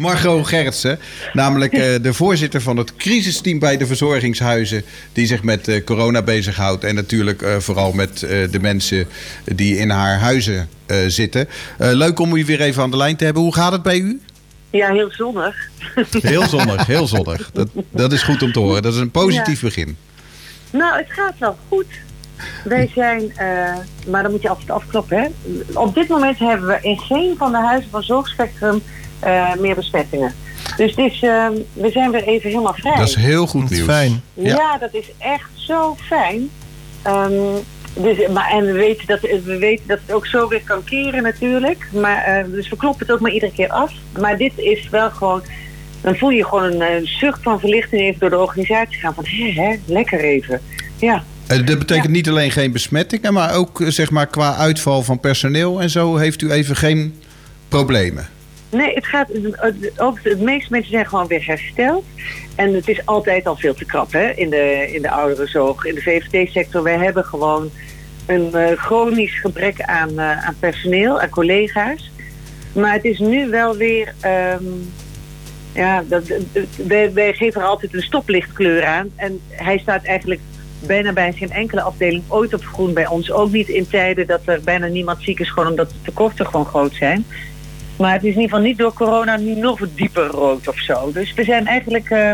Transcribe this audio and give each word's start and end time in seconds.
Margot 0.00 0.46
Gertsen, 0.46 0.98
namelijk 1.32 1.72
uh, 1.72 2.02
de 2.02 2.14
voorzitter 2.14 2.60
van 2.60 2.76
het 2.76 2.96
crisisteam 2.96 3.58
bij 3.58 3.76
de 3.76 3.86
verzorgingshuizen, 3.86 4.82
die 5.12 5.26
zich 5.26 5.42
met 5.42 5.68
uh, 5.68 5.84
corona 5.84 6.22
bezighoudt 6.22 6.84
en 6.84 6.94
natuurlijk 6.94 7.42
uh, 7.42 7.56
vooral 7.56 7.92
met 7.92 8.18
de 8.50 8.58
mensen 8.60 9.06
die 9.44 9.76
in 9.76 9.90
haar 9.90 10.18
huizen 10.18 10.68
zitten. 11.06 11.48
leuk 11.78 12.18
om 12.18 12.36
u 12.36 12.44
weer 12.44 12.60
even 12.60 12.82
aan 12.82 12.90
de 12.90 12.96
lijn 12.96 13.16
te 13.16 13.24
hebben. 13.24 13.42
Hoe 13.42 13.54
gaat 13.54 13.72
het 13.72 13.82
bij 13.82 13.98
u? 13.98 14.20
Ja, 14.70 14.92
heel 14.92 15.10
zonnig. 15.10 15.68
Heel 16.10 16.46
zonnig, 16.48 16.86
heel 16.86 17.06
zonnig. 17.06 17.50
Dat, 17.52 17.68
dat 17.90 18.12
is 18.12 18.22
goed 18.22 18.42
om 18.42 18.52
te 18.52 18.58
horen. 18.58 18.82
Dat 18.82 18.94
is 18.94 19.00
een 19.00 19.10
positief 19.10 19.60
ja. 19.60 19.66
begin. 19.66 19.96
Nou, 20.70 20.98
het 20.98 21.12
gaat 21.12 21.34
wel 21.38 21.56
goed. 21.68 21.86
Wij 22.64 22.90
zijn, 22.94 23.22
uh, 23.22 23.76
maar 24.06 24.22
dan 24.22 24.30
moet 24.30 24.42
je 24.42 24.48
altijd 24.48 24.70
afkloppen. 24.70 25.18
Hè? 25.18 25.28
Op 25.78 25.94
dit 25.94 26.08
moment 26.08 26.38
hebben 26.38 26.66
we 26.66 26.78
in 26.82 26.98
geen 26.98 27.34
van 27.36 27.52
de 27.52 27.58
huizen 27.58 27.90
van 27.90 28.02
Zorgspectrum 28.02 28.82
uh, 29.24 29.54
meer 29.54 29.74
besmettingen. 29.74 30.34
Dus 30.76 30.94
dit 30.94 31.12
is, 31.12 31.22
uh, 31.22 31.46
we 31.72 31.90
zijn 31.90 32.10
weer 32.10 32.22
even 32.22 32.50
helemaal 32.50 32.74
vrij. 32.74 32.96
Dat 32.96 33.08
is 33.08 33.14
heel 33.14 33.46
goed 33.46 33.70
nieuws. 33.70 33.84
Fijn. 33.84 34.22
Ja. 34.34 34.54
ja. 34.54 34.78
dat 34.78 34.94
is 34.94 35.10
echt 35.18 35.50
zo 35.54 35.96
fijn. 36.08 36.50
Um, 37.06 37.64
dus, 37.94 38.28
maar, 38.32 38.50
en 38.50 38.64
we 38.64 38.72
weten, 38.72 39.06
dat, 39.06 39.20
we 39.20 39.56
weten 39.58 39.86
dat 39.86 39.98
het 40.06 40.12
ook 40.16 40.26
zo 40.26 40.48
weer 40.48 40.62
kan 40.64 40.84
keren 40.84 41.22
natuurlijk. 41.22 41.88
Maar, 41.92 42.44
uh, 42.46 42.54
dus 42.54 42.68
we 42.68 42.76
kloppen 42.76 43.06
het 43.06 43.14
ook 43.14 43.20
maar 43.20 43.32
iedere 43.32 43.52
keer 43.52 43.68
af. 43.68 43.92
Maar 44.18 44.36
dit 44.36 44.52
is 44.56 44.88
wel 44.88 45.10
gewoon... 45.10 45.42
Dan 46.00 46.16
voel 46.16 46.30
je 46.30 46.44
gewoon 46.44 46.62
een, 46.62 46.80
een 46.80 47.06
zucht 47.06 47.42
van 47.42 47.60
verlichting 47.60 48.02
even 48.02 48.20
door 48.20 48.30
de 48.30 48.38
organisatie 48.38 48.98
gaan. 48.98 49.14
Van 49.14 49.24
hé, 49.26 49.52
hé, 49.52 49.76
lekker 49.86 50.20
even. 50.20 50.60
Ja. 50.96 51.24
Dat 51.46 51.64
betekent 51.64 52.04
ja. 52.04 52.10
niet 52.10 52.28
alleen 52.28 52.50
geen 52.50 52.72
besmettingen, 52.72 53.32
maar 53.32 53.54
ook 53.54 53.82
zeg 53.86 54.10
maar, 54.10 54.26
qua 54.26 54.54
uitval 54.54 55.02
van 55.02 55.20
personeel 55.20 55.80
en 55.80 55.90
zo 55.90 56.16
heeft 56.16 56.42
u 56.42 56.50
even 56.50 56.76
geen 56.76 57.14
problemen. 57.68 58.28
Nee, 58.70 58.94
het 58.94 59.06
gaat 59.06 59.28
ook 59.96 60.22
de 60.22 60.36
meeste 60.36 60.70
mensen 60.70 60.90
zijn 60.90 61.06
gewoon 61.06 61.26
weer 61.26 61.46
hersteld. 61.46 62.04
En 62.54 62.74
het 62.74 62.88
is 62.88 63.06
altijd 63.06 63.46
al 63.46 63.56
veel 63.56 63.74
te 63.74 63.84
krap 63.84 64.12
hè, 64.12 64.30
in 64.30 64.50
de, 64.50 64.92
in 64.92 65.02
de 65.02 65.10
ouderenzorg. 65.10 65.84
In 65.84 65.94
de 65.94 66.02
VVD-sector, 66.02 66.82
wij 66.82 66.98
hebben 66.98 67.24
gewoon 67.24 67.70
een 68.26 68.50
uh, 68.54 68.70
chronisch 68.70 69.40
gebrek 69.40 69.82
aan, 69.82 70.10
uh, 70.10 70.46
aan 70.46 70.56
personeel, 70.58 71.20
aan 71.20 71.28
collega's. 71.28 72.10
Maar 72.72 72.92
het 72.92 73.04
is 73.04 73.18
nu 73.18 73.48
wel 73.48 73.76
weer... 73.76 74.14
Um, 74.60 74.92
ja, 75.72 76.02
dat, 76.08 76.22
wij, 76.86 77.12
wij 77.12 77.32
geven 77.32 77.60
er 77.60 77.66
altijd 77.66 77.94
een 77.94 78.02
stoplichtkleur 78.02 78.84
aan. 78.84 79.10
En 79.16 79.40
hij 79.48 79.78
staat 79.78 80.04
eigenlijk 80.04 80.40
bijna 80.86 81.12
bij 81.12 81.32
geen 81.32 81.50
enkele 81.50 81.82
afdeling 81.82 82.22
ooit 82.28 82.54
op 82.54 82.64
groen 82.64 82.92
bij 82.92 83.06
ons. 83.06 83.32
Ook 83.32 83.50
niet 83.50 83.68
in 83.68 83.88
tijden 83.88 84.26
dat 84.26 84.40
er 84.44 84.60
bijna 84.60 84.86
niemand 84.86 85.22
ziek 85.22 85.40
is, 85.40 85.50
gewoon 85.50 85.68
omdat 85.68 85.90
de 85.90 85.96
tekorten 86.02 86.46
gewoon 86.46 86.66
groot 86.66 86.94
zijn. 86.94 87.26
Maar 88.00 88.12
het 88.12 88.24
is 88.24 88.34
in 88.34 88.40
ieder 88.40 88.48
geval 88.48 88.68
niet 88.68 88.78
door 88.78 88.92
corona 88.92 89.36
nu 89.36 89.54
nog 89.54 89.80
dieper 89.94 90.26
rood 90.26 90.68
of 90.68 90.78
zo. 90.78 91.12
Dus 91.12 91.34
we 91.34 91.44
zijn 91.44 91.66
eigenlijk... 91.66 92.10
Uh, 92.10 92.32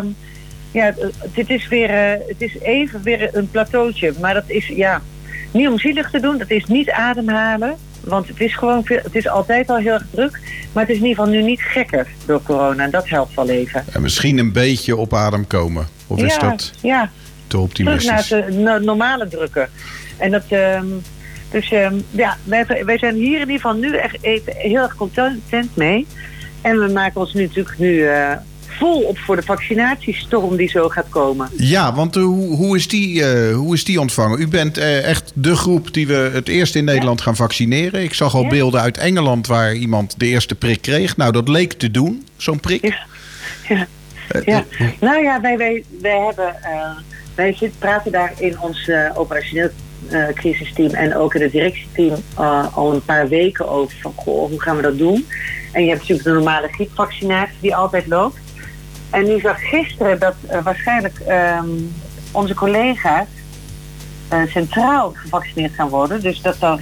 ja, 0.70 0.95
dit 1.34 1.50
is 1.50 1.69
weer... 1.69 1.91
Uh, 1.91 2.27
het 2.28 2.42
is 2.42 2.59
even 2.59 3.03
weer 3.03 3.28
een 3.33 3.50
plateautje. 3.50 4.12
Maar 4.20 4.34
dat 4.34 4.44
is, 4.47 4.67
ja... 4.67 5.03
Niet 5.50 5.69
om 5.69 5.78
zielig 5.78 6.11
te 6.11 6.20
doen. 6.20 6.39
Dat 6.39 6.50
is 6.50 6.64
niet 6.64 6.91
ademhalen. 6.91 7.77
Want 8.00 8.28
het 8.28 8.41
is 8.41 8.55
gewoon... 8.55 8.84
Veel, 8.84 9.00
het 9.03 9.14
is 9.14 9.28
altijd 9.28 9.70
al 9.70 9.77
heel 9.77 9.92
erg 9.92 10.06
druk. 10.11 10.41
Maar 10.72 10.83
het 10.83 10.92
is 10.92 10.98
in 10.98 11.06
ieder 11.06 11.25
geval 11.25 11.41
nu 11.41 11.42
niet 11.42 11.62
gekker 11.62 12.06
door 12.27 12.42
corona. 12.42 12.84
En 12.84 12.91
dat 12.91 13.09
helpt 13.09 13.34
wel 13.34 13.48
even. 13.48 13.84
En 13.92 14.03
misschien 14.03 14.39
een 14.39 14.53
beetje 14.53 14.97
op 14.97 15.14
adem 15.14 15.47
komen. 15.47 15.87
Of 16.06 16.22
is 16.22 16.39
dat 16.39 16.72
ja. 16.83 17.11
te 17.47 17.59
optimistisch? 17.59 18.27
Terug 18.27 18.48
naar 18.48 18.78
de 18.78 18.84
normale 18.84 19.28
drukken. 19.28 19.69
En 20.17 20.31
dat... 20.31 20.44
Uh, 20.50 20.81
dus 21.57 21.73
um, 21.73 22.05
ja, 22.11 22.37
wij, 22.45 22.67
wij, 22.85 22.99
zijn 22.99 23.15
hier 23.15 23.41
in 23.41 23.41
ieder 23.41 23.55
geval 23.55 23.75
nu 23.75 23.97
echt 23.97 24.17
even 24.21 24.53
heel 24.57 24.83
erg 24.83 24.95
content 24.95 25.77
mee. 25.77 26.07
En 26.61 26.79
we 26.79 26.93
maken 26.93 27.21
ons 27.21 27.33
nu 27.33 27.43
natuurlijk 27.43 27.79
nu 27.79 27.93
uh, 27.93 28.33
vol 28.67 29.01
op 29.01 29.19
voor 29.19 29.37
de 29.37 29.43
vaccinatiestorm 29.43 30.57
die 30.57 30.69
zo 30.69 30.89
gaat 30.89 31.09
komen. 31.09 31.49
Ja, 31.57 31.95
want 31.95 32.17
uh, 32.17 32.25
hoe, 32.25 32.57
hoe, 32.57 32.77
is 32.77 32.89
die, 32.89 33.21
uh, 33.21 33.55
hoe 33.55 33.75
is 33.75 33.84
die 33.84 34.01
ontvangen? 34.01 34.41
U 34.41 34.49
bent 34.49 34.79
echt 34.79 35.33
de 35.34 35.56
groep 35.56 35.94
die 35.94 36.06
we 36.06 36.31
het 36.33 36.49
eerst 36.49 36.75
in 36.75 36.84
Nederland 36.84 37.19
ja. 37.19 37.25
gaan 37.25 37.37
vaccineren. 37.37 38.03
Ik 38.03 38.15
zag 38.15 38.34
al 38.34 38.43
ja. 38.43 38.49
beelden 38.49 38.81
uit 38.81 38.99
Engeland 38.99 39.47
waar 39.47 39.75
iemand 39.75 40.19
de 40.19 40.27
eerste 40.27 40.55
prik 40.55 40.83
kreeg. 40.83 41.17
Nou, 41.17 41.33
dat 41.33 41.49
leek 41.49 41.73
te 41.73 41.91
doen, 41.91 42.27
zo'n 42.37 42.61
prik. 42.61 42.83
Ja, 43.69 43.87
ja. 44.44 44.65
nou 45.00 45.23
ja, 45.23 45.41
wij, 45.41 45.56
wij, 45.56 45.84
wij 46.00 46.19
hebben... 46.19 46.56
wij 47.34 47.53
zitten, 47.53 47.78
praten 47.78 48.12
daar 48.12 48.33
in 48.38 48.61
ons 48.61 48.91
operationeel 49.15 49.71
crisisteam 50.34 50.91
en 50.91 51.17
ook 51.17 51.34
in 51.34 51.43
het 51.43 51.53
directieteam 51.53 52.21
uh, 52.39 52.77
al 52.77 52.93
een 52.93 53.05
paar 53.05 53.29
weken 53.29 53.69
over 53.69 53.97
van 54.01 54.12
goh, 54.17 54.49
hoe 54.49 54.61
gaan 54.61 54.77
we 54.77 54.83
dat 54.83 54.99
doen? 54.99 55.27
En 55.73 55.83
je 55.83 55.89
hebt 55.89 56.01
natuurlijk 56.01 56.29
de 56.29 56.34
normale 56.34 56.69
griepvaccinatie 56.69 57.57
die 57.61 57.77
altijd 57.77 58.06
loopt. 58.06 58.39
En 59.11 59.25
nu 59.25 59.41
zag 59.41 59.61
gisteren 59.61 60.19
dat 60.19 60.35
uh, 60.51 60.62
waarschijnlijk 60.62 61.21
um, 61.29 61.95
onze 62.33 62.55
collega's 62.55 63.27
centraal 64.49 65.12
gevaccineerd 65.15 65.75
gaan 65.75 65.89
worden. 65.89 66.21
Dus 66.21 66.41
dat 66.41 66.56
dan 66.61 66.81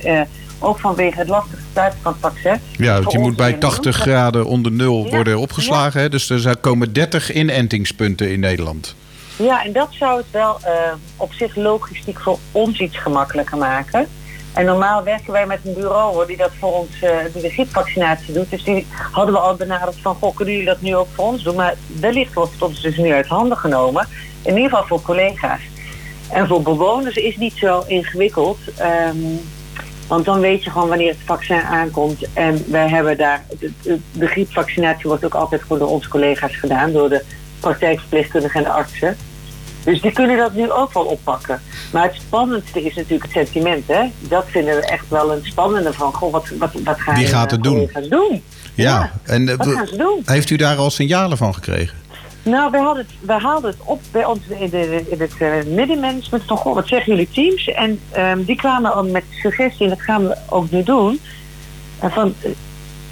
ook 0.59 0.79
vanwege 0.79 1.19
het 1.19 1.29
lastige 1.29 1.63
sluiten 1.73 1.99
van 2.03 2.13
het 2.13 2.21
vaccin. 2.21 2.61
Ja, 2.77 3.01
want 3.01 3.13
je 3.13 3.19
moet 3.19 3.37
bij 3.37 3.53
80 3.53 3.97
graden 3.97 4.47
onder 4.47 4.73
nul 4.73 5.11
worden 5.11 5.39
opgeslagen. 5.39 6.01
Hè? 6.01 6.09
Dus 6.09 6.31
er 6.31 6.57
komen 6.57 6.93
30 6.93 7.33
inentingspunten 7.33 8.33
in 8.33 8.41
Nederland. 8.41 8.95
Ja, 9.37 9.65
en 9.65 9.72
dat 9.72 9.89
zou 9.91 10.17
het 10.17 10.31
wel 10.31 10.59
uh, 10.67 10.71
op 11.17 11.33
zich 11.33 11.56
logistiek 11.56 12.21
voor 12.21 12.39
ons 12.53 12.81
iets 12.81 12.97
gemakkelijker 12.97 13.59
maken. 13.59 14.09
En 14.53 14.65
normaal 14.65 15.03
werken 15.03 15.33
wij 15.33 15.47
met 15.47 15.59
een 15.65 15.75
bureau 15.75 16.27
die 16.27 16.37
dat 16.37 16.50
voor 16.59 16.72
ons, 16.72 16.91
die 17.33 17.43
de 17.43 17.50
griepvaccinatie 17.50 18.34
doet. 18.34 18.50
Dus 18.50 18.65
die 18.65 18.87
hadden 19.12 19.34
we 19.34 19.41
al 19.41 19.55
benaderd 19.55 19.97
van, 20.00 20.15
goh, 20.15 20.37
kunnen 20.37 20.55
jullie 20.55 20.69
dat 20.69 20.81
nu 20.81 20.97
ook 20.97 21.09
voor 21.15 21.25
ons 21.25 21.43
doen? 21.43 21.55
Maar 21.55 21.75
wellicht 22.00 22.34
wordt 22.34 22.53
het 22.53 22.62
ons 22.62 22.83
dus 22.83 22.97
nu 22.97 23.12
uit 23.12 23.27
handen 23.27 23.59
genomen. 23.59 24.09
In 24.43 24.56
ieder 24.56 24.71
geval 24.71 24.87
voor 24.87 25.03
collega's. 25.03 25.61
En 26.31 26.47
voor 26.47 26.62
bewoners 26.62 27.17
is 27.17 27.37
niet 27.37 27.56
zo 27.56 27.84
ingewikkeld. 27.87 28.59
Um, 29.11 29.41
want 30.09 30.25
dan 30.25 30.41
weet 30.41 30.65
je 30.65 30.71
gewoon 30.71 30.89
wanneer 30.89 31.09
het 31.09 31.23
vaccin 31.25 31.61
aankomt. 31.61 32.27
En 32.33 32.65
wij 32.71 32.89
hebben 32.89 33.17
daar, 33.17 33.44
de, 34.12 34.27
griepvaccinatie 34.27 35.09
wordt 35.09 35.25
ook 35.25 35.34
altijd 35.34 35.62
gewoon 35.62 35.78
door 35.78 35.89
onze 35.89 36.09
collega's 36.09 36.56
gedaan. 36.56 36.93
Door 36.93 37.09
de 37.09 37.25
praktijkverpleegkundigen 37.65 38.59
en 38.59 38.67
de 38.67 38.73
artsen. 38.73 39.17
Dus 39.85 40.01
die 40.01 40.13
kunnen 40.13 40.37
dat 40.37 40.55
nu 40.55 40.71
ook 40.71 40.93
wel 40.93 41.05
oppakken. 41.05 41.61
Maar 41.93 42.03
het 42.03 42.15
spannendste 42.15 42.85
is 42.85 42.95
natuurlijk 42.95 43.23
het 43.23 43.33
sentiment. 43.33 43.87
Hè? 43.87 44.03
Dat 44.21 44.45
vinden 44.49 44.75
we 44.75 44.87
echt 44.87 45.09
wel 45.09 45.33
een 45.33 45.45
spannende 45.45 45.93
van. 45.93 46.13
Goh, 46.13 46.33
wat, 46.33 46.49
wat, 46.59 46.73
wat 46.85 47.01
gaan 47.01 47.15
Wie 47.15 47.27
gaat 47.27 47.51
het 47.51 47.63
doen? 47.63 47.91
doen? 48.09 48.43
Ja, 48.75 48.85
ja. 48.85 49.13
en 49.33 49.57
wat 49.57 49.67
gaan 49.67 49.87
ze 49.87 49.97
doen? 49.97 50.23
heeft 50.25 50.51
u 50.51 50.57
daar 50.57 50.77
al 50.77 50.91
signalen 50.91 51.37
van 51.37 51.55
gekregen? 51.55 52.03
Nou, 52.43 52.71
we, 52.71 52.79
hadden 52.79 53.07
het, 53.07 53.15
we 53.21 53.33
haalden 53.33 53.71
het 53.71 53.81
op 53.85 54.01
bij 54.11 54.25
ons 54.25 54.41
in, 54.49 54.71
de, 54.71 55.05
in 55.09 55.21
het 55.21 55.33
uh, 55.39 55.49
middenmanagement 55.75 56.43
van, 56.47 56.57
goh, 56.57 56.75
wat 56.75 56.89
zeggen 56.89 57.13
jullie 57.13 57.29
teams? 57.33 57.69
En 57.69 58.01
um, 58.17 58.45
die 58.45 58.57
kwamen 58.57 58.95
al 58.95 59.05
met 59.05 59.25
suggestie, 59.31 59.85
en 59.85 59.89
dat 59.89 60.03
gaan 60.03 60.29
we 60.29 60.37
ook 60.49 60.71
nu 60.71 60.83
doen, 60.83 61.21
van, 62.01 62.35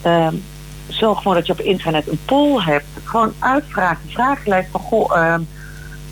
uh, 0.06 0.28
zorg 0.92 1.18
gewoon 1.18 1.34
dat 1.34 1.46
je 1.46 1.52
op 1.52 1.60
internet 1.60 2.08
een 2.08 2.20
poll 2.24 2.62
hebt. 2.62 2.86
Gewoon 3.04 3.32
uitvragen, 3.38 4.08
vragenlijst 4.08 4.70
van, 4.70 4.80
goh, 4.80 5.16
uh, 5.16 5.34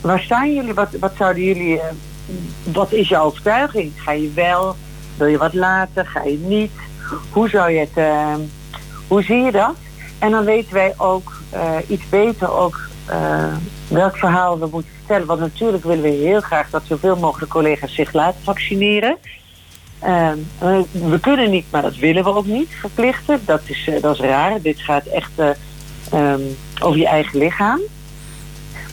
waar 0.01 0.19
staan 0.19 0.53
jullie? 0.53 0.73
Wat, 0.73 0.89
wat 0.99 1.13
zouden 1.17 1.43
jullie, 1.43 1.73
uh, 1.75 1.81
wat 2.63 2.91
is 2.91 3.07
jouw 3.07 3.25
overtuiging? 3.25 3.91
Ga 3.95 4.11
je 4.11 4.31
wel? 4.33 4.75
Wil 5.17 5.27
je 5.27 5.37
wat 5.37 5.53
later? 5.53 6.05
Ga 6.05 6.23
je 6.23 6.37
niet? 6.37 6.71
Hoe 7.31 7.49
zou 7.49 7.71
je 7.71 7.79
het, 7.79 7.97
uh, 7.97 8.35
hoe 9.07 9.23
zie 9.23 9.37
je 9.37 9.51
dat? 9.51 9.75
En 10.19 10.31
dan 10.31 10.45
weten 10.45 10.73
wij 10.73 10.93
ook 10.97 11.41
uh, 11.53 11.75
iets 11.87 12.09
beter 12.09 12.51
ook 12.51 12.89
welk 13.87 14.17
verhaal 14.17 14.59
we 14.59 14.67
moeten 14.71 14.91
vertellen. 14.97 15.27
Want 15.27 15.39
natuurlijk 15.39 15.83
willen 15.83 16.03
we 16.03 16.09
heel 16.09 16.41
graag 16.41 16.69
dat 16.69 16.81
zoveel 16.85 17.15
mogelijk 17.15 17.51
collega's 17.51 17.95
zich 17.95 18.13
laten 18.13 18.43
vaccineren. 18.43 19.17
Uh, 20.03 20.31
we 20.91 21.19
kunnen 21.19 21.49
niet, 21.49 21.65
maar 21.69 21.81
dat 21.81 21.95
willen 21.95 22.23
we 22.23 22.35
ook 22.35 22.45
niet 22.45 22.69
verplichten. 22.79 23.41
Dat 23.45 23.61
is, 23.65 23.87
uh, 23.87 24.01
dat 24.01 24.13
is 24.13 24.21
raar. 24.21 24.61
Dit 24.61 24.79
gaat 24.79 25.05
echt 25.05 25.31
uh, 25.39 25.49
um, 26.13 26.57
over 26.81 26.99
je 26.99 27.07
eigen 27.07 27.39
lichaam. 27.39 27.79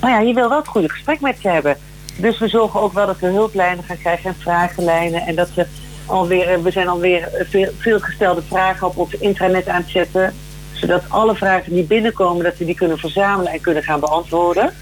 Maar 0.01 0.11
ja, 0.11 0.21
je 0.21 0.35
wil 0.35 0.49
wel 0.49 0.59
het 0.59 0.69
goede 0.69 0.91
gesprek 0.91 1.21
met 1.21 1.43
je 1.43 1.49
hebben. 1.49 1.77
Dus 2.17 2.39
we 2.39 2.49
zorgen 2.49 2.81
ook 2.81 2.93
wel 2.93 3.07
dat 3.07 3.19
we 3.19 3.27
hulplijnen 3.27 3.85
gaan 3.85 3.99
krijgen 3.99 4.31
en 4.31 4.37
vragenlijnen. 4.39 5.27
En 5.27 5.35
dat 5.35 5.55
we 5.55 5.67
alweer, 6.07 6.63
we 6.63 6.71
zijn 6.71 6.89
alweer 6.89 7.47
veel 7.79 8.01
gestelde 8.01 8.43
vragen 8.43 8.87
op 8.87 8.97
ons 8.97 9.15
intranet 9.15 9.69
aan 9.69 9.81
het 9.81 9.91
zetten. 9.91 10.35
Zodat 10.73 11.03
alle 11.09 11.35
vragen 11.35 11.75
die 11.75 11.85
binnenkomen, 11.85 12.45
dat 12.45 12.57
we 12.57 12.65
die 12.65 12.75
kunnen 12.75 12.99
verzamelen 12.99 13.53
en 13.53 13.61
kunnen 13.61 13.83
gaan 13.83 14.01
beantwoorden. 14.01 14.73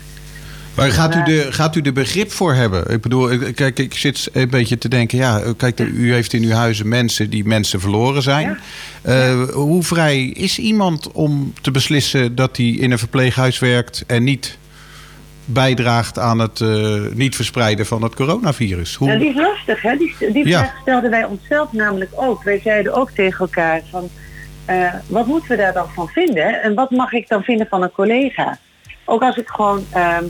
Maar 0.77 0.91
gaat 0.91 1.15
u, 1.15 1.23
de, 1.23 1.53
gaat 1.53 1.77
u 1.77 1.81
er 1.81 1.93
begrip 1.93 2.33
voor 2.33 2.55
hebben? 2.55 2.91
Ik 2.91 3.01
bedoel, 3.01 3.53
kijk, 3.55 3.79
ik 3.79 3.95
zit 3.95 4.29
een 4.33 4.51
beetje 4.51 4.79
te 4.79 4.89
denken... 4.89 5.19
ja, 5.19 5.43
kijk, 5.57 5.81
u 5.81 6.13
heeft 6.13 6.33
in 6.33 6.43
uw 6.43 6.51
huizen 6.51 6.89
mensen 6.89 7.31
die 7.31 7.45
mensen 7.45 7.81
verloren 7.81 8.23
zijn. 8.23 8.59
Ja. 9.05 9.29
Uh, 9.29 9.49
hoe 9.49 9.83
vrij 9.83 10.25
is 10.25 10.59
iemand 10.59 11.13
om 11.13 11.53
te 11.61 11.71
beslissen 11.71 12.35
dat 12.35 12.57
hij 12.57 12.67
in 12.67 12.91
een 12.91 12.99
verpleeghuis 12.99 13.59
werkt... 13.59 14.05
en 14.07 14.25
niet 14.25 14.59
bijdraagt 15.45 16.19
aan 16.19 16.39
het 16.39 16.61
uh, 16.61 17.01
niet 17.15 17.37
verspreiden 17.37 17.87
van 17.87 18.03
het 18.03 18.15
coronavirus? 18.15 18.95
Hoe... 18.95 19.09
Nou, 19.09 19.19
die 19.19 19.29
is 19.29 19.37
lastig, 19.37 19.83
hè? 19.83 19.97
Die, 19.97 20.15
die 20.33 20.49
ja. 20.49 20.59
vraag 20.59 20.81
stelden 20.81 21.11
wij 21.11 21.25
onszelf 21.25 21.73
namelijk 21.73 22.11
ook. 22.15 22.43
Wij 22.43 22.61
zeiden 22.65 22.95
ook 22.95 23.11
tegen 23.11 23.39
elkaar 23.39 23.83
van... 23.91 24.09
eh, 24.65 24.95
wat 25.07 25.27
moeten 25.27 25.49
we 25.49 25.57
daar 25.57 25.73
dan 25.73 25.89
van 25.95 26.09
vinden? 26.09 26.63
En 26.63 26.75
wat 26.75 26.91
mag 26.91 27.13
ik 27.13 27.29
dan 27.29 27.43
vinden 27.43 27.67
van 27.67 27.83
een 27.83 27.93
collega? 27.93 28.59
Ook 29.05 29.23
als 29.23 29.37
ik 29.37 29.49
gewoon 29.49 29.85
ehm, 29.91 30.25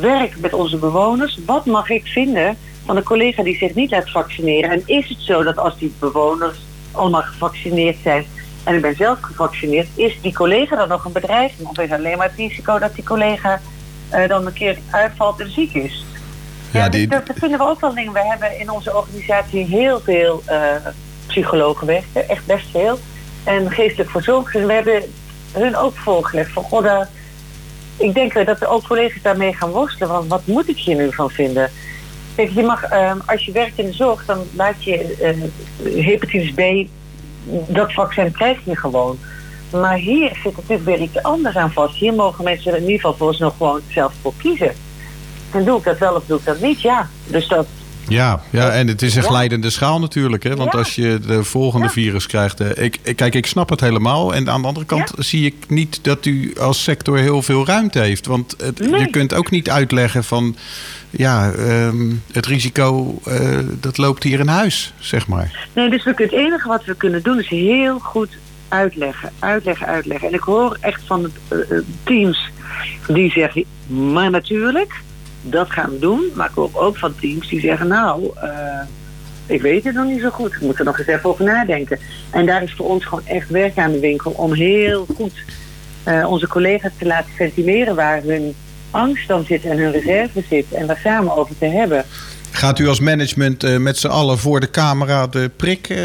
werk 0.00 0.38
met 0.38 0.52
onze 0.52 0.76
bewoners, 0.76 1.38
wat 1.46 1.66
mag 1.66 1.90
ik 1.90 2.06
vinden 2.06 2.56
van 2.84 2.96
een 2.96 3.02
collega 3.02 3.42
die 3.42 3.56
zich 3.56 3.74
niet 3.74 3.90
laat 3.90 4.10
vaccineren? 4.10 4.70
En 4.70 4.82
is 4.86 5.08
het 5.08 5.20
zo 5.20 5.42
dat 5.42 5.58
als 5.58 5.78
die 5.78 5.94
bewoners 5.98 6.58
allemaal 6.92 7.22
gevaccineerd 7.22 7.96
zijn 8.02 8.24
en 8.64 8.74
ik 8.74 8.82
ben 8.82 8.96
zelf 8.96 9.18
gevaccineerd, 9.20 9.88
is 9.94 10.18
die 10.20 10.34
collega 10.34 10.76
dan 10.76 10.88
nog 10.88 11.04
een 11.04 11.12
bedreiging? 11.12 11.68
Of 11.68 11.78
is 11.78 11.90
alleen 11.90 12.16
maar 12.16 12.26
het 12.26 12.36
risico 12.36 12.78
dat 12.78 12.94
die 12.94 13.04
collega 13.04 13.60
uh, 14.12 14.28
dan 14.28 14.46
een 14.46 14.52
keer 14.52 14.78
uitvalt 14.90 15.40
en 15.40 15.52
ziek 15.52 15.74
is? 15.74 16.04
Ja, 16.72 16.88
die... 16.88 17.06
dat, 17.06 17.22
vinden 17.34 17.58
we 17.58 17.64
ook 17.64 17.80
wel 17.80 17.94
dingen. 17.94 18.12
We 18.12 18.26
hebben 18.26 18.58
in 18.58 18.70
onze 18.70 18.96
organisatie 18.96 19.64
heel 19.64 20.00
veel 20.00 20.42
uh, 20.48 20.74
psychologen 21.26 21.86
werken, 21.86 22.28
echt 22.28 22.46
best 22.46 22.70
veel. 22.70 22.98
En 23.44 23.70
geestelijk 23.70 24.10
verzorgers. 24.10 24.64
We 24.64 24.72
hebben 24.72 25.02
hun 25.52 25.76
ook 25.76 25.96
voorgelegd 25.96 26.52
van, 26.52 26.62
god, 26.62 26.82
daar, 26.82 27.08
ik 27.96 28.14
denk 28.14 28.46
dat 28.46 28.60
er 28.60 28.68
ook 28.68 28.86
collega's 28.86 29.22
daarmee 29.22 29.54
gaan 29.54 29.70
worstelen. 29.70 30.08
Want 30.08 30.28
wat 30.28 30.46
moet 30.46 30.68
ik 30.68 30.78
hier 30.78 30.96
nu 30.96 31.12
van 31.12 31.30
vinden? 31.30 31.70
Kijk, 32.34 32.50
je 32.50 32.62
mag, 32.62 32.92
uh, 32.92 33.12
als 33.26 33.44
je 33.44 33.52
werkt 33.52 33.78
in 33.78 33.86
de 33.86 33.92
zorg, 33.92 34.24
dan 34.24 34.38
laat 34.54 34.84
je 34.84 35.16
uh, 35.82 36.04
hepatitis 36.04 36.52
B, 36.52 36.88
dat 37.68 37.92
vaccin 37.92 38.32
krijg 38.32 38.64
je 38.64 38.76
gewoon. 38.76 39.18
Maar 39.70 39.96
hier 39.96 40.38
zit 40.42 40.56
natuurlijk 40.56 40.84
weer 40.84 41.00
iets 41.00 41.22
anders 41.22 41.56
aan 41.56 41.72
vast. 41.72 41.94
Hier 41.94 42.14
mogen 42.14 42.44
mensen 42.44 42.76
in 42.76 42.82
ieder 42.82 42.94
geval 42.94 43.14
volgens 43.14 43.38
nog 43.38 43.56
gewoon 43.56 43.80
zelf 43.88 44.12
voor 44.22 44.32
kiezen. 44.36 44.72
En 45.50 45.64
doe 45.64 45.78
ik 45.78 45.84
dat 45.84 45.98
wel 45.98 46.14
of 46.14 46.24
doe 46.26 46.38
ik 46.38 46.44
dat 46.44 46.60
niet? 46.60 46.80
Ja. 46.80 47.08
Dus 47.26 47.48
dat, 47.48 47.66
ja, 48.08 48.42
ja, 48.50 48.70
en 48.70 48.88
het 48.88 49.02
is 49.02 49.14
een 49.14 49.22
glijdende 49.22 49.70
schaal 49.70 50.00
natuurlijk. 50.00 50.42
Hè? 50.42 50.56
Want 50.56 50.74
als 50.74 50.94
je 50.94 51.20
de 51.26 51.44
volgende 51.44 51.88
virus 51.88 52.26
krijgt. 52.26 52.60
Eh, 52.60 52.84
ik, 52.84 52.98
kijk, 53.16 53.34
ik 53.34 53.46
snap 53.46 53.68
het 53.68 53.80
helemaal. 53.80 54.34
En 54.34 54.50
aan 54.50 54.60
de 54.60 54.66
andere 54.66 54.86
kant 54.86 55.12
zie 55.16 55.46
ik 55.46 55.54
niet 55.68 55.98
dat 56.02 56.26
u 56.26 56.54
als 56.60 56.82
sector 56.82 57.18
heel 57.18 57.42
veel 57.42 57.66
ruimte 57.66 57.98
heeft. 57.98 58.26
Want 58.26 58.54
het, 58.58 58.78
je 58.78 59.08
kunt 59.10 59.34
ook 59.34 59.50
niet 59.50 59.70
uitleggen 59.70 60.24
van. 60.24 60.56
Ja, 61.10 61.52
ehm, 61.52 62.12
het 62.32 62.46
risico 62.46 63.18
uh, 63.28 63.58
dat 63.80 63.98
loopt 63.98 64.22
hier 64.22 64.40
in 64.40 64.48
huis, 64.48 64.94
zeg 64.98 65.26
maar. 65.26 65.68
Nee, 65.72 65.90
dus 65.90 66.04
we, 66.04 66.12
het 66.16 66.32
enige 66.32 66.68
wat 66.68 66.84
we 66.84 66.94
kunnen 66.94 67.22
doen 67.22 67.38
is 67.38 67.48
heel 67.48 67.98
goed 67.98 68.36
uitleggen. 68.68 69.32
Uitleggen, 69.38 69.86
uitleggen. 69.86 70.28
En 70.28 70.34
ik 70.34 70.40
hoor 70.40 70.76
echt 70.80 71.02
van 71.06 71.22
de 71.22 71.66
uh, 71.70 71.78
teams 72.04 72.50
die 73.06 73.30
zeggen. 73.30 73.64
Maar 73.86 74.30
natuurlijk 74.30 75.00
dat 75.42 75.70
gaan 75.70 75.90
we 75.90 75.98
doen. 75.98 76.30
Maar 76.34 76.48
ik 76.48 76.54
hoor 76.54 76.70
ook 76.72 76.96
van 76.96 77.14
teams 77.20 77.48
die 77.48 77.60
zeggen, 77.60 77.88
nou, 77.88 78.30
uh, 78.44 78.80
ik 79.46 79.62
weet 79.62 79.84
het 79.84 79.94
nog 79.94 80.06
niet 80.06 80.20
zo 80.20 80.30
goed. 80.30 80.52
Ik 80.52 80.60
moet 80.60 80.78
er 80.78 80.84
nog 80.84 80.98
eens 80.98 81.08
even 81.08 81.30
over 81.30 81.44
nadenken. 81.44 81.98
En 82.30 82.46
daar 82.46 82.62
is 82.62 82.74
voor 82.74 82.86
ons 82.86 83.04
gewoon 83.04 83.26
echt 83.26 83.48
werk 83.48 83.78
aan 83.78 83.92
de 83.92 84.00
winkel 84.00 84.30
om 84.30 84.52
heel 84.52 85.06
goed 85.14 85.34
uh, 86.08 86.30
onze 86.30 86.48
collega's 86.48 86.92
te 86.98 87.06
laten 87.06 87.32
ventileren 87.32 87.94
waar 87.94 88.22
hun 88.22 88.54
angst 88.90 89.28
dan 89.28 89.44
zit 89.44 89.64
en 89.64 89.78
hun 89.78 89.90
reserve 89.90 90.42
zit. 90.48 90.72
En 90.72 90.86
daar 90.86 91.00
samen 91.02 91.36
over 91.36 91.58
te 91.58 91.66
hebben. 91.66 92.04
Gaat 92.54 92.78
u 92.78 92.88
als 92.88 93.00
management 93.00 93.64
uh, 93.64 93.76
met 93.76 93.98
z'n 93.98 94.06
allen 94.06 94.38
voor 94.38 94.60
de 94.60 94.70
camera 94.70 95.26
de 95.26 95.50
prik 95.56 95.88
uh, 95.88 95.98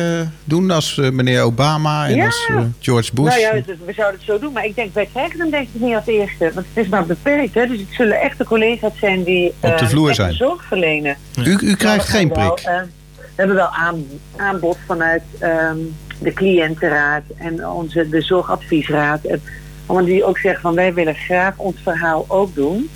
doen 0.44 0.72
als 0.72 0.98
uh, 0.98 1.10
meneer 1.10 1.42
Obama 1.42 2.08
en 2.08 2.16
ja. 2.16 2.26
als 2.26 2.50
George 2.80 3.14
Bush? 3.14 3.26
Nou 3.26 3.40
ja, 3.40 3.54
we 3.86 3.94
zouden 3.94 4.20
het 4.20 4.30
zo 4.30 4.40
doen, 4.40 4.54
maar 4.54 4.66
ik 4.66 4.76
denk 4.76 4.94
wij 4.94 5.10
krijgen 5.12 5.40
hem 5.40 5.50
denk 5.50 5.68
ik 5.74 5.82
niet 5.82 5.96
als 5.96 6.06
eerste. 6.06 6.52
Want 6.54 6.66
het 6.74 6.86
is 6.86 6.88
maar 6.88 7.06
beperkt, 7.06 7.54
hè? 7.54 7.68
dus 7.68 7.80
het 7.80 7.88
zullen 7.92 8.22
echte 8.22 8.44
collega's 8.44 8.92
zijn 9.00 9.24
die 9.24 9.54
op 9.60 9.78
de 9.78 9.88
vloer 9.88 10.14
zijn. 10.14 10.34
zorg 10.34 10.64
verlenen. 10.64 11.18
U, 11.44 11.58
u 11.62 11.76
krijgt 11.76 12.10
geen 12.10 12.32
prik? 12.32 12.60
Wel, 12.64 12.82
we 13.16 13.44
hebben 13.44 13.56
wel 13.56 13.70
aan, 13.70 14.06
aanbod 14.36 14.78
vanuit 14.86 15.24
um, 15.42 15.96
de 16.20 16.34
cliëntenraad 16.34 17.24
en 17.38 17.68
onze, 17.68 18.10
de 18.10 18.22
zorgadviesraad. 18.22 19.24
En, 19.24 19.42
omdat 19.86 20.06
die 20.06 20.24
ook 20.24 20.38
zeggen 20.38 20.62
van 20.62 20.76
wij 20.76 20.94
willen 20.94 21.16
graag 21.16 21.58
ons 21.58 21.76
verhaal 21.84 22.26
ook 22.28 22.56
doen 22.56 22.90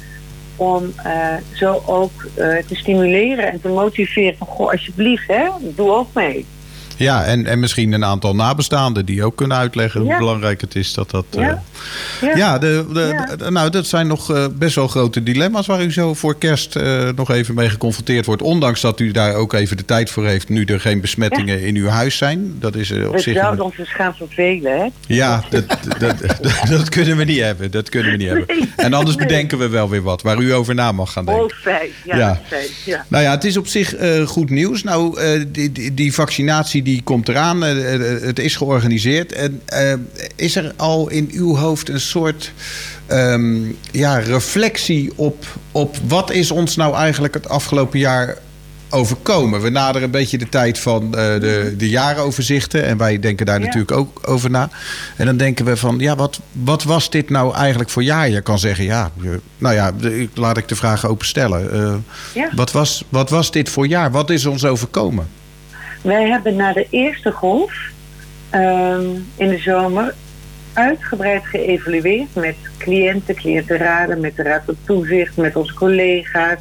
om 0.61 0.93
uh, 1.05 1.33
zo 1.53 1.81
ook 1.85 2.11
uh, 2.37 2.57
te 2.57 2.75
stimuleren 2.75 3.51
en 3.51 3.61
te 3.61 3.67
motiveren 3.67 4.37
van 4.37 4.47
goh, 4.47 4.71
alsjeblieft, 4.71 5.27
hè, 5.27 5.47
doe 5.59 5.91
ook 5.91 6.13
mee. 6.13 6.45
Ja, 7.01 7.23
en, 7.23 7.45
en 7.45 7.59
misschien 7.59 7.91
een 7.91 8.05
aantal 8.05 8.35
nabestaanden 8.35 9.05
die 9.05 9.23
ook 9.23 9.35
kunnen 9.35 9.57
uitleggen 9.57 10.03
ja. 10.03 10.07
hoe 10.07 10.17
belangrijk 10.17 10.61
het 10.61 10.75
is 10.75 10.93
dat 10.93 11.09
dat. 11.09 11.25
Ja, 11.29 11.63
uh, 12.23 12.35
ja. 12.35 12.57
de, 12.57 12.85
de, 12.93 13.35
de, 13.37 13.51
nou, 13.51 13.69
dat 13.69 13.87
zijn 13.87 14.07
nog 14.07 14.49
best 14.53 14.75
wel 14.75 14.87
grote 14.87 15.23
dilemma's 15.23 15.67
waar 15.67 15.83
u 15.83 15.91
zo 15.91 16.13
voor 16.13 16.37
kerst 16.37 16.79
nog 17.15 17.31
even 17.31 17.55
mee 17.55 17.69
geconfronteerd 17.69 18.25
wordt. 18.25 18.41
Ondanks 18.41 18.81
dat 18.81 18.99
u 18.99 19.11
daar 19.11 19.33
ook 19.33 19.53
even 19.53 19.77
de 19.77 19.85
tijd 19.85 20.09
voor 20.09 20.25
heeft, 20.25 20.49
nu 20.49 20.63
er 20.63 20.79
geen 20.79 21.01
besmettingen 21.01 21.61
in 21.61 21.75
uw 21.75 21.87
huis 21.87 22.17
zijn. 22.17 22.55
Dat 22.59 22.75
is 22.75 22.91
op 22.91 23.11
we 23.11 23.19
zich. 23.19 23.35
Zouden 23.35 23.65
ons 23.65 23.75
dus 23.75 23.93
gaan 23.93 24.15
vervelen, 24.15 24.79
hè? 24.79 24.87
Ja, 25.07 25.43
dat, 25.49 25.63
dat, 25.99 26.15
dat, 26.69 26.89
kunnen 26.89 27.17
we 27.17 27.23
niet 27.23 27.39
hebben. 27.39 27.71
Dat 27.71 27.89
kunnen 27.89 28.11
we 28.11 28.17
niet 28.17 28.27
hebben. 28.27 28.45
Nee, 28.47 28.69
en 28.75 28.93
anders 28.93 29.15
nee. 29.15 29.27
bedenken 29.27 29.57
we 29.57 29.69
wel 29.69 29.89
weer 29.89 30.01
wat 30.01 30.21
waar 30.21 30.39
u 30.39 30.53
over 30.53 30.75
na 30.75 30.91
mag 30.91 31.11
gaan 31.11 31.25
denken. 31.25 31.43
Oh, 31.43 31.49
fijn. 31.49 31.89
Ja, 32.05 32.17
ja. 32.17 32.41
Fijn. 32.47 32.67
ja. 32.85 33.05
Nou 33.07 33.23
ja, 33.23 33.31
het 33.31 33.43
is 33.43 33.57
op 33.57 33.67
zich 33.67 33.95
goed 34.25 34.49
nieuws. 34.49 34.83
Nou, 34.83 35.19
die, 35.47 35.71
die, 35.71 35.93
die 35.93 36.13
vaccinatie 36.13 36.81
die 36.81 36.90
die 36.91 37.01
komt 37.03 37.29
eraan. 37.29 37.61
het 37.61 38.39
is 38.39 38.55
georganiseerd. 38.55 39.31
En 39.31 39.61
is 40.35 40.55
er 40.55 40.73
al 40.77 41.09
in 41.09 41.29
uw 41.31 41.55
hoofd 41.55 41.89
een 41.89 41.99
soort 41.99 42.51
um, 43.11 43.77
ja, 43.91 44.17
reflectie 44.17 45.11
op, 45.15 45.45
op 45.71 45.97
wat 46.07 46.31
is 46.31 46.51
ons 46.51 46.75
nou 46.75 46.95
eigenlijk 46.95 47.33
het 47.33 47.49
afgelopen 47.49 47.99
jaar 47.99 48.37
overkomen? 48.89 49.61
We 49.61 49.69
naderen 49.69 50.03
een 50.03 50.11
beetje 50.11 50.37
de 50.37 50.49
tijd 50.49 50.79
van 50.79 51.03
uh, 51.03 51.11
de, 51.11 51.73
de 51.77 51.89
jaaroverzichten. 51.89 52.85
En 52.85 52.97
wij 52.97 53.19
denken 53.19 53.45
daar 53.45 53.59
ja. 53.59 53.65
natuurlijk 53.65 53.91
ook 53.91 54.21
over 54.25 54.49
na. 54.49 54.69
En 55.17 55.25
dan 55.25 55.37
denken 55.37 55.65
we 55.65 55.77
van, 55.77 55.99
ja, 55.99 56.15
wat, 56.15 56.39
wat 56.51 56.83
was 56.83 57.09
dit 57.09 57.29
nou 57.29 57.55
eigenlijk 57.55 57.89
voor 57.89 58.03
jaar? 58.03 58.29
Je 58.29 58.41
kan 58.41 58.59
zeggen, 58.59 58.85
ja, 58.85 59.11
nou 59.57 59.75
ja, 59.75 59.91
laat 60.33 60.57
ik 60.57 60.67
de 60.67 60.75
vraag 60.75 61.05
openstellen. 61.05 61.75
Uh, 61.75 61.95
ja. 62.33 62.49
wat, 62.55 62.71
was, 62.71 63.03
wat 63.09 63.29
was 63.29 63.51
dit 63.51 63.69
voor 63.69 63.87
jaar? 63.87 64.11
Wat 64.11 64.29
is 64.29 64.45
ons 64.45 64.65
overkomen? 64.65 65.27
Wij 66.01 66.27
hebben 66.27 66.55
na 66.55 66.73
de 66.73 66.87
eerste 66.89 67.31
golf 67.31 67.73
um, 68.53 69.27
in 69.35 69.49
de 69.49 69.57
zomer 69.57 70.13
uitgebreid 70.73 71.45
geëvalueerd 71.45 72.35
met 72.35 72.55
cliënten, 72.77 73.35
cliëntenraden, 73.35 74.19
met 74.19 74.35
de 74.35 74.43
raad 74.43 74.61
van 74.65 74.75
toezicht, 74.85 75.37
met 75.37 75.55
onze 75.55 75.73
collega's. 75.73 76.59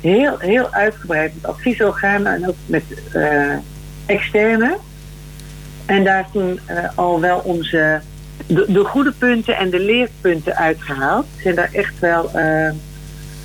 Heel, 0.00 0.38
heel 0.38 0.72
uitgebreid 0.72 1.32
met 1.34 1.50
adviesorganen 1.50 2.34
en 2.34 2.48
ook 2.48 2.56
met 2.66 2.82
uh, 3.14 3.54
externe. 4.06 4.76
En 5.86 6.04
daar 6.04 6.28
toen 6.32 6.60
uh, 6.70 6.78
al 6.94 7.20
wel 7.20 7.38
onze 7.38 8.00
de, 8.46 8.64
de, 8.68 8.84
goede 8.84 9.12
punten 9.12 9.56
en 9.56 9.70
de 9.70 9.80
leerpunten 9.80 10.56
uitgehaald. 10.56 11.26
Zijn 11.42 11.54
daar 11.54 11.70
echt 11.72 11.98
wel 11.98 12.30
uh, 12.34 12.70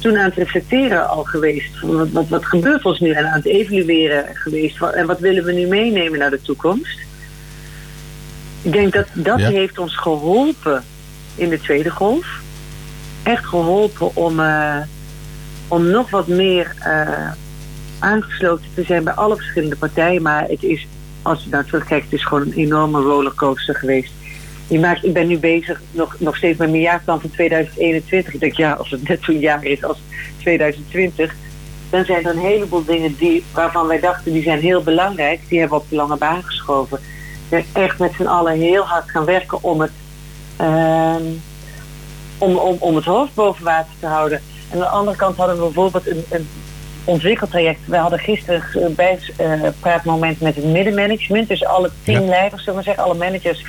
toen 0.06 0.18
aan 0.18 0.26
het 0.26 0.36
reflecteren 0.36 1.10
al 1.10 1.24
geweest. 1.24 1.82
Wat, 1.82 2.10
wat, 2.10 2.28
wat 2.28 2.46
gebeurt 2.46 2.86
ons 2.86 3.00
nu? 3.00 3.12
En 3.12 3.26
aan 3.26 3.38
het 3.38 3.46
evalueren 3.46 4.26
geweest. 4.34 4.82
En 4.82 5.06
wat 5.06 5.20
willen 5.20 5.44
we 5.44 5.52
nu 5.52 5.68
meenemen 5.68 6.20
naar 6.20 6.30
de 6.30 6.42
toekomst? 6.42 7.00
Ik 8.62 8.72
denk 8.72 8.94
dat 8.94 9.08
dat 9.14 9.40
ja. 9.40 9.50
heeft 9.50 9.78
ons 9.78 9.98
geholpen 9.98 10.84
in 11.36 11.50
de 11.50 11.60
tweede 11.60 11.90
golf. 11.90 12.28
Echt 13.24 13.46
geholpen 13.46 14.16
om, 14.16 14.40
uh, 14.40 14.78
om 15.68 15.88
nog 15.88 16.10
wat 16.10 16.28
meer 16.28 16.76
uh, 16.80 17.32
aangesloten 18.00 18.68
te 18.74 18.84
zijn 18.84 19.04
bij 19.04 19.14
alle 19.14 19.36
verschillende 19.36 19.76
partijen. 19.76 20.22
Maar 20.22 20.48
het 20.48 20.64
is, 20.64 20.88
als 21.22 21.44
je 21.44 21.50
naar 21.50 21.66
terugkijkt, 21.66 22.06
het 22.06 22.14
is 22.14 22.26
gewoon 22.26 22.44
een 22.44 22.54
enorme 22.54 23.00
rollercoaster 23.02 23.76
geweest. 23.76 24.12
Je 24.68 24.80
maakt, 24.80 25.06
ik 25.06 25.14
ben 25.14 25.28
nu 25.28 25.38
bezig 25.38 25.82
nog, 25.92 26.16
nog 26.20 26.36
steeds 26.36 26.58
met 26.58 26.70
mijn 26.70 26.82
jaarplan 26.82 27.22
van 27.22 27.30
2021. 27.30 28.34
Ik 28.34 28.40
denk, 28.40 28.58
ja, 28.58 28.72
als 28.72 28.92
het 28.92 29.08
net 29.08 29.24
zo'n 29.24 29.40
jaar 29.40 29.64
is 29.64 29.84
als 29.84 29.98
2020... 30.38 31.36
dan 31.90 32.06
zijn 32.06 32.26
er 32.26 32.32
een 32.32 32.40
heleboel 32.40 32.86
dingen 32.86 33.16
die, 33.18 33.44
waarvan 33.54 33.88
wij 33.88 34.00
dachten... 34.00 34.34
die 34.34 34.44
zijn 34.44 34.60
heel 34.60 34.84
belangrijk, 34.84 35.40
die 35.48 35.60
hebben 35.60 35.78
we 35.78 35.84
op 35.84 35.90
de 35.90 35.96
lange 35.96 36.18
baan 36.18 36.44
geschoven. 36.44 36.98
We 36.98 37.04
zijn 37.50 37.66
echt 37.86 38.00
met 38.00 38.14
z'n 38.18 38.26
allen 38.26 38.60
heel 38.60 38.84
hard 38.84 39.10
gaan 39.10 39.26
werken 39.26 39.64
om 39.64 39.82
het... 39.82 39.92
Uh, 40.62 41.16
om, 42.38 42.58
om, 42.58 42.78
om 42.80 42.96
het 42.96 43.06
hoofd 43.06 43.34
boven 43.34 43.64
water 43.64 43.94
te 44.00 44.06
houden. 44.06 44.42
En 44.70 44.74
aan 44.74 44.80
de 44.80 44.88
andere 44.88 45.18
kant 45.18 45.38
hadden 45.38 45.56
we 45.56 45.62
bijvoorbeeld 45.62 46.08
een, 46.08 46.24
een 46.30 46.48
ontwikkeltraject. 47.04 47.80
We 47.86 47.98
hadden 47.98 48.20
gisteren 48.20 48.64
een 48.74 48.96
bijpraatmoment 48.96 50.40
met 50.40 50.56
het 50.56 50.66
middenmanagement. 50.66 51.48
Dus 51.48 51.66
alle 51.66 51.92
teamleiders, 52.04 52.64
zullen 52.64 52.80
we 52.80 52.86
zeggen, 52.86 53.04
alle 53.04 53.18
managers 53.18 53.66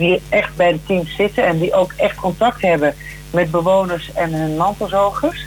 die 0.00 0.22
echt 0.28 0.56
bij 0.56 0.72
de 0.72 0.84
teams 0.86 1.14
zitten 1.14 1.46
en 1.46 1.58
die 1.58 1.74
ook 1.74 1.92
echt 1.96 2.16
contact 2.16 2.62
hebben 2.62 2.94
met 3.30 3.50
bewoners 3.50 4.12
en 4.12 4.32
hun 4.32 4.56
mantelzogers. 4.56 5.46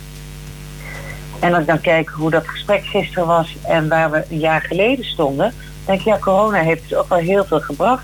En 1.40 1.54
als 1.54 1.62
ik 1.62 1.68
dan 1.68 1.82
kijk 1.82 2.10
hoe 2.10 2.30
dat 2.30 2.48
gesprek 2.48 2.86
gisteren 2.86 3.28
was 3.28 3.56
en 3.68 3.88
waar 3.88 4.12
we 4.12 4.24
een 4.30 4.40
jaar 4.40 4.62
geleden 4.62 5.06
stonden, 5.06 5.54
denk 5.86 6.00
ik, 6.00 6.06
ja, 6.06 6.18
corona 6.18 6.62
heeft 6.62 6.82
dus 6.82 6.98
ook 6.98 7.10
wel 7.10 7.18
heel 7.18 7.46
veel 7.46 7.60
gebracht. 7.60 8.04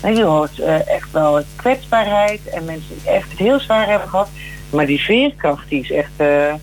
En 0.00 0.16
je 0.16 0.24
hoort 0.24 0.58
uh, 0.58 0.88
echt 0.88 1.10
wel 1.12 1.42
kwetsbaarheid 1.56 2.40
en 2.48 2.64
mensen 2.64 2.94
die 3.02 3.12
echt 3.12 3.30
het 3.30 3.38
heel 3.38 3.60
zwaar 3.60 3.88
hebben 3.88 4.08
gehad. 4.08 4.28
Maar 4.70 4.86
die 4.86 5.00
veerkracht 5.00 5.68
die 5.68 5.82
is 5.82 5.90
echt. 5.90 6.12
Uh, 6.16 6.54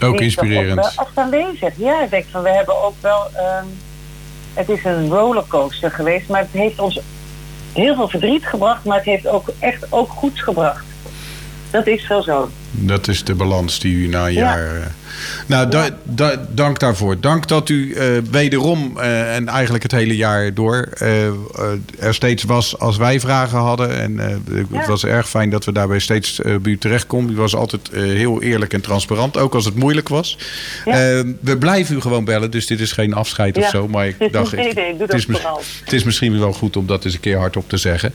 ook 0.00 0.20
inspirerend. 0.20 0.78
Ook 0.78 0.92
wel 0.94 1.06
echt 1.06 1.16
aanwezig. 1.18 1.74
Ja, 1.76 2.02
ik 2.02 2.10
denk 2.10 2.24
van 2.30 2.42
we 2.42 2.50
hebben 2.50 2.84
ook 2.84 2.94
wel. 3.00 3.26
Um, 3.62 3.78
het 4.54 4.68
is 4.68 4.84
een 4.84 5.08
rollercoaster 5.08 5.90
geweest, 5.90 6.28
maar 6.28 6.40
het 6.40 6.52
heeft 6.52 6.78
ons 6.78 7.00
heel 7.72 7.94
veel 7.94 8.08
verdriet 8.08 8.46
gebracht, 8.46 8.84
maar 8.84 8.96
het 8.96 9.06
heeft 9.06 9.26
ook 9.26 9.48
echt 9.58 9.92
ook 9.92 10.10
goeds 10.10 10.40
gebracht. 10.40 10.84
Dat 11.70 11.86
is 11.86 12.08
wel 12.08 12.22
zo. 12.22 12.48
Dat 12.70 13.08
is 13.08 13.24
de 13.24 13.34
balans 13.34 13.78
die 13.78 13.94
u 13.94 14.08
na 14.08 14.26
een 14.26 14.32
jaar. 14.32 14.76
Uh, 14.76 14.82
nou, 15.46 15.70
da, 15.70 15.88
da, 16.04 16.46
dank 16.50 16.78
daarvoor. 16.78 17.20
Dank 17.20 17.48
dat 17.48 17.68
u 17.68 17.94
uh, 17.94 18.04
wederom 18.30 18.92
uh, 18.96 19.34
en 19.34 19.48
eigenlijk 19.48 19.82
het 19.82 19.92
hele 19.92 20.16
jaar 20.16 20.54
door 20.54 20.88
er 21.98 22.14
steeds 22.14 22.42
was 22.42 22.78
als 22.78 22.96
wij 22.96 23.20
vragen 23.20 23.58
hadden. 23.58 23.98
En 24.00 24.14
ja. 24.70 24.78
het 24.78 24.86
was 24.86 25.04
erg 25.04 25.28
fijn 25.28 25.50
dat 25.50 25.64
we 25.64 25.72
daarbij 25.72 25.98
steeds 25.98 26.40
bij 26.44 26.58
u 26.62 26.78
terechtkomen. 26.78 27.32
U 27.32 27.36
was 27.36 27.54
altijd 27.54 27.90
heel 27.92 28.42
eerlijk 28.42 28.72
en 28.72 28.80
transparant, 28.80 29.36
ook 29.36 29.54
als 29.54 29.64
het 29.64 29.74
moeilijk 29.74 30.08
was. 30.08 30.38
Ja. 30.84 31.24
we 31.40 31.58
blijven 31.58 31.96
u 31.96 32.00
gewoon 32.00 32.24
bellen, 32.24 32.50
dus 32.50 32.66
dit 32.66 32.80
is 32.80 32.92
geen 32.92 33.14
afscheid 33.14 33.56
of 33.56 33.68
zo. 33.68 33.88
Maar 33.88 34.06
ik 34.06 34.16
dacht, 34.32 34.56
nee, 34.56 34.74
nee, 34.74 34.94
het, 34.98 35.14
is 35.14 35.26
het, 35.84 35.92
is 35.92 36.04
misschien 36.04 36.38
wel 36.38 36.52
goed 36.52 36.76
om 36.76 36.86
dat 36.86 37.04
eens 37.04 37.14
een 37.14 37.20
keer 37.20 37.38
hardop 37.38 37.68
te 37.68 37.76
zeggen. 37.76 38.14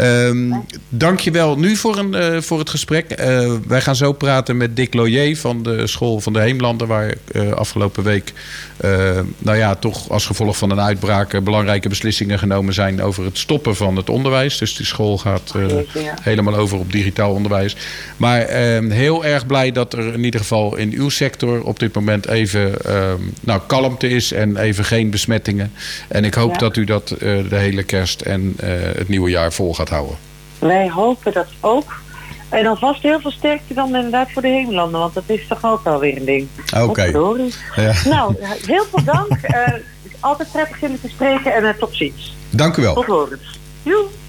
Um, 0.00 0.64
dank 0.88 1.20
je 1.20 1.30
wel 1.30 1.58
nu 1.58 1.76
voor, 1.76 1.98
een, 1.98 2.42
voor 2.42 2.58
het 2.58 2.70
gesprek. 2.70 3.14
wij 3.66 3.80
gaan 3.80 3.95
zo 3.96 4.12
praten 4.12 4.56
met 4.56 4.76
Dick 4.76 4.94
Loyer 4.94 5.36
van 5.36 5.62
de 5.62 5.86
School 5.86 6.20
van 6.20 6.32
de 6.32 6.40
Heemlanden, 6.40 6.86
waar 6.86 7.14
uh, 7.32 7.52
afgelopen 7.52 8.02
week, 8.02 8.32
uh, 8.84 9.20
nou 9.38 9.56
ja, 9.56 9.74
toch 9.74 10.10
als 10.10 10.26
gevolg 10.26 10.56
van 10.56 10.70
een 10.70 10.80
uitbraak 10.80 11.32
uh, 11.32 11.40
belangrijke 11.40 11.88
beslissingen 11.88 12.38
genomen 12.38 12.74
zijn 12.74 13.02
over 13.02 13.24
het 13.24 13.38
stoppen 13.38 13.76
van 13.76 13.96
het 13.96 14.10
onderwijs. 14.10 14.58
Dus 14.58 14.76
die 14.76 14.86
school 14.86 15.18
gaat 15.18 15.54
helemaal 16.22 16.54
over 16.54 16.78
op 16.78 16.92
digitaal 16.92 17.32
onderwijs. 17.32 17.76
Maar 18.16 18.40
ehm, 18.40 18.90
heel 18.90 19.24
erg 19.24 19.46
blij 19.46 19.72
dat 19.72 19.92
er 19.92 20.14
in 20.14 20.24
ieder 20.24 20.40
geval 20.40 20.76
in 20.76 20.92
uw 20.92 21.08
sector 21.08 21.62
op 21.62 21.78
dit 21.78 21.94
moment 21.94 22.28
even 22.28 22.84
ehm, 22.84 23.20
nou, 23.40 23.60
kalmte 23.66 24.08
is 24.08 24.32
en 24.32 24.56
even 24.56 24.84
geen 24.84 25.10
besmettingen. 25.10 25.72
En 26.08 26.24
ik 26.24 26.34
hoop 26.34 26.52
ja. 26.52 26.58
dat 26.58 26.76
u 26.76 26.84
dat 26.84 27.08
de 27.18 27.46
hele 27.56 27.82
kerst 27.82 28.20
en 28.20 28.54
het 28.96 29.08
nieuwe 29.08 29.30
jaar 29.30 29.52
vol 29.52 29.74
gaat 29.74 29.88
houden. 29.88 30.16
Wij 30.58 30.90
hopen 30.90 31.32
dat 31.32 31.46
ook. 31.60 32.04
En 32.48 32.66
alvast 32.66 33.02
heel 33.02 33.20
veel 33.20 33.30
sterkte 33.30 33.74
dan 33.74 33.94
inderdaad 33.96 34.32
voor 34.32 34.42
de 34.42 34.48
hemelanden, 34.48 35.00
want 35.00 35.14
dat 35.14 35.24
is 35.26 35.46
toch 35.48 35.64
ook 35.64 35.84
wel 35.84 35.98
weer 35.98 36.16
een 36.16 36.24
ding. 36.24 36.48
Oké. 36.74 36.82
Okay. 36.82 37.10
Ja. 37.76 37.92
Nou, 38.04 38.34
heel 38.66 38.84
veel 38.84 39.04
dank. 39.04 39.30
uh, 39.42 39.66
altijd 40.20 40.52
prettig 40.52 40.80
jullie 40.80 41.00
te 41.00 41.08
spreken 41.08 41.54
en 41.54 41.62
uh, 41.62 41.70
tot 41.70 41.94
ziens. 41.94 42.34
Dank 42.50 42.76
u 42.76 42.82
wel. 42.82 42.94
Tot 42.94 43.04
horens. 43.04 43.58
Joe. 43.82 44.25